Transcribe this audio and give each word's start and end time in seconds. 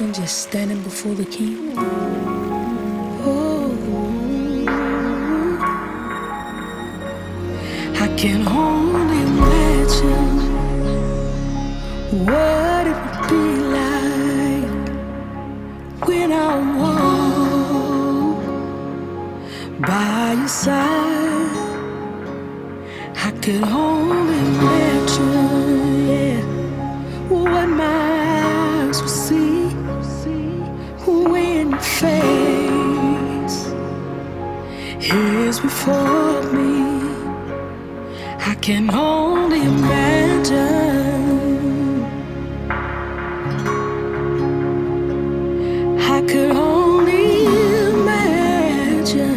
imagine 0.00 0.22
just 0.22 0.42
standing 0.42 0.82
before 0.82 1.14
the 1.14 1.24
king? 1.24 1.72
Oh, 3.24 3.72
I 7.98 8.08
can 8.16 8.46
only 8.46 9.22
imagine. 9.22 10.36
Whoa. 12.26 12.55
me. 36.52 36.72
I 38.50 38.54
can 38.60 38.90
only 38.94 39.62
imagine. 39.62 41.24
I 46.16 46.20
could 46.30 46.52
only 46.56 47.44
imagine 47.90 49.34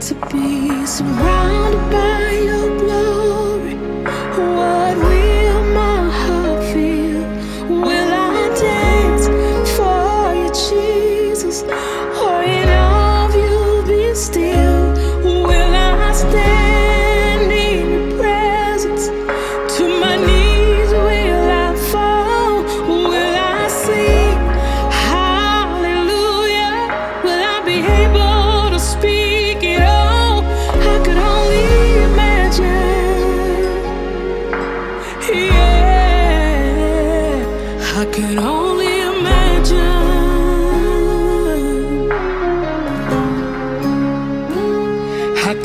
to 0.00 0.14
be 0.32 0.86
someone. 0.86 1.25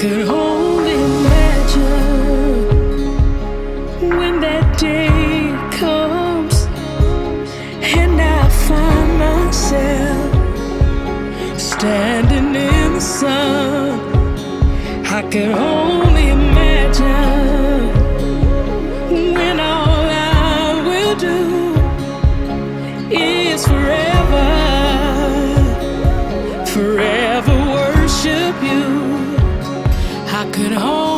could 0.01 0.27
only 0.29 0.93
imagine 0.93 1.87
when 4.17 4.41
that 4.41 4.75
day 4.79 5.07
comes 5.77 6.55
and 7.99 8.19
I 8.19 8.49
find 8.49 9.19
myself 9.19 10.31
standing 11.59 12.55
in 12.55 12.93
the 12.95 12.99
sun. 12.99 13.99
I 15.05 15.21
could 15.29 15.51
only 15.51 16.20
could 30.61 30.73
hold 30.73 31.10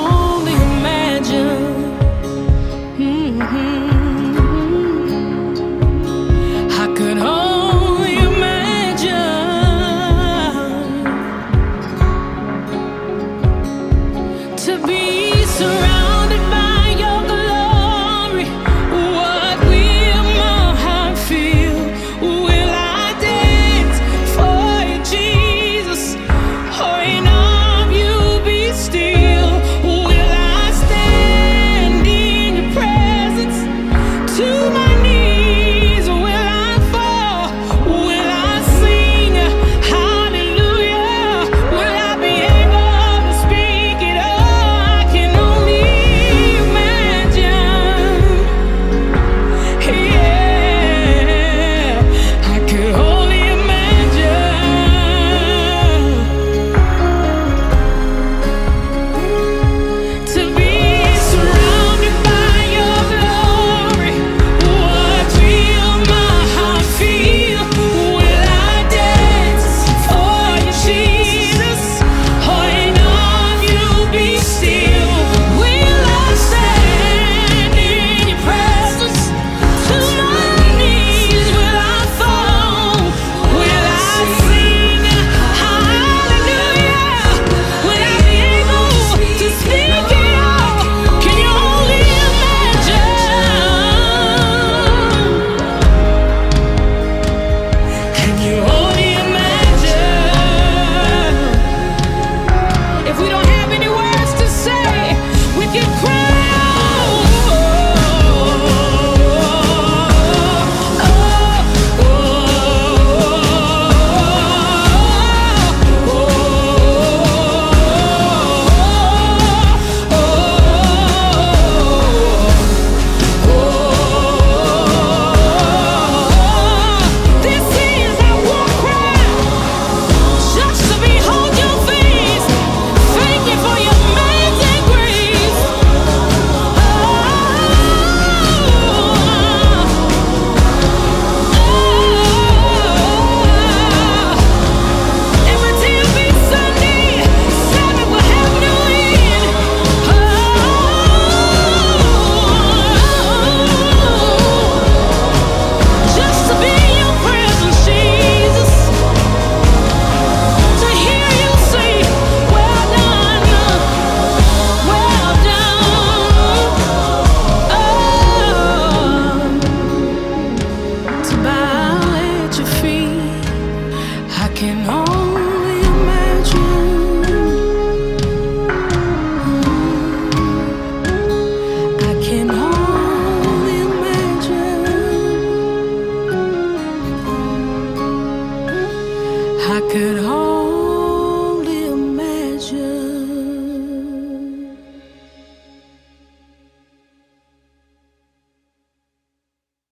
I 189.65 189.79
could 189.79 190.21
hold 190.21 190.52